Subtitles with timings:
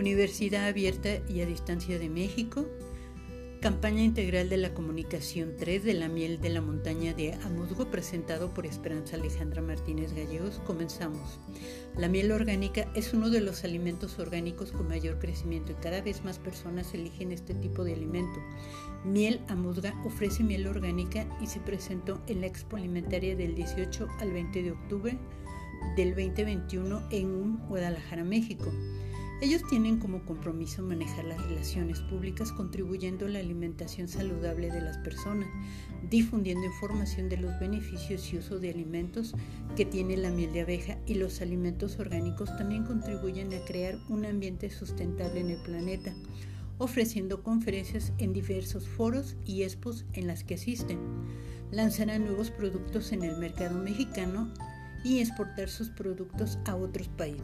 [0.00, 2.64] Universidad Abierta y a Distancia de México,
[3.60, 8.54] Campaña Integral de la Comunicación 3 de la Miel de la Montaña de Amuzgo, presentado
[8.54, 10.58] por Esperanza Alejandra Martínez Gallegos.
[10.66, 11.38] Comenzamos.
[11.98, 16.24] La miel orgánica es uno de los alimentos orgánicos con mayor crecimiento y cada vez
[16.24, 18.40] más personas eligen este tipo de alimento.
[19.04, 24.32] Miel Amuzga ofrece miel orgánica y se presentó en la Expo Alimentaria del 18 al
[24.32, 25.18] 20 de octubre
[25.94, 28.72] del 2021 en Guadalajara, México.
[29.42, 34.98] Ellos tienen como compromiso manejar las relaciones públicas contribuyendo a la alimentación saludable de las
[34.98, 35.48] personas,
[36.10, 39.34] difundiendo información de los beneficios y uso de alimentos
[39.76, 44.26] que tiene la miel de abeja y los alimentos orgánicos también contribuyen a crear un
[44.26, 46.12] ambiente sustentable en el planeta,
[46.76, 50.98] ofreciendo conferencias en diversos foros y expos en las que asisten.
[51.70, 54.52] Lanzarán nuevos productos en el mercado mexicano
[55.02, 57.42] y exportar sus productos a otros países.